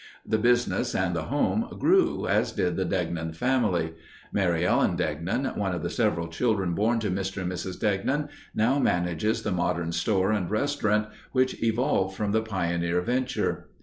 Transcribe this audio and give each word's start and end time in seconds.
The 0.25 0.39
business 0.39 0.95
and 0.95 1.15
the 1.15 1.25
home 1.25 1.67
grew 1.77 2.25
as 2.25 2.51
did 2.53 2.75
the 2.75 2.85
Degnan 2.85 3.33
family. 3.33 3.93
Mary 4.33 4.65
Ellen 4.65 4.95
Degnan, 4.95 5.45
one 5.55 5.75
of 5.75 5.83
the 5.83 5.91
several 5.91 6.27
children 6.27 6.73
born 6.73 6.97
to 7.01 7.11
Mr. 7.11 7.43
and 7.43 7.51
Mrs. 7.51 7.79
Degnan, 7.79 8.29
now 8.55 8.79
manages 8.79 9.43
the 9.43 9.51
modern 9.51 9.91
store 9.91 10.31
and 10.31 10.49
restaurant 10.49 11.07
which 11.33 11.61
evolved 11.61 12.17
from 12.17 12.31
the 12.31 12.41
pioneer 12.41 12.99
venture. 13.01 13.69